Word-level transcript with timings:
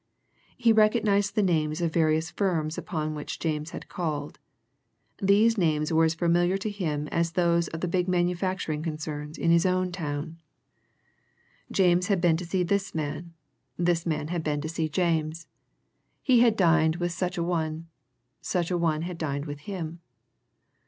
He 0.57 0.73
recognized 0.73 1.35
the 1.35 1.43
names 1.43 1.79
of 1.79 1.93
various 1.93 2.31
firms 2.31 2.75
upon 2.75 3.13
which 3.13 3.37
James 3.37 3.69
had 3.69 3.87
called 3.87 4.39
these 5.19 5.59
names 5.59 5.93
were 5.93 6.05
as 6.05 6.15
familiar 6.15 6.57
to 6.57 6.71
him 6.71 7.07
as 7.09 7.33
those 7.33 7.67
of 7.67 7.81
the 7.81 7.87
big 7.87 8.07
manufacturing 8.07 8.81
concerns 8.81 9.37
in 9.37 9.51
his 9.51 9.63
own 9.63 9.91
town. 9.91 10.41
James 11.71 12.07
had 12.07 12.19
been 12.19 12.35
to 12.37 12.45
see 12.47 12.63
this 12.63 12.95
man, 12.95 13.35
this 13.77 14.03
man 14.07 14.29
had 14.29 14.43
been 14.43 14.59
to 14.61 14.69
see 14.69 14.89
James. 14.89 15.45
He 16.23 16.39
had 16.39 16.57
dined 16.57 16.95
with 16.95 17.11
such 17.11 17.37
an 17.37 17.45
one; 17.45 17.87
such 18.41 18.71
an 18.71 18.79
one 18.79 19.03
had 19.03 19.19
dined 19.19 19.45
with 19.45 19.59
him. 19.59 19.99